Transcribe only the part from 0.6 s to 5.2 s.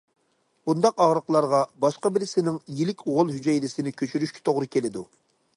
بۇنداق ئاغرىقلارغا باشقا بىرسىنىڭ يىلىك غول ھۈجەيرىسىنى كۆچۈرۈشكە توغرا كېلىدۇ.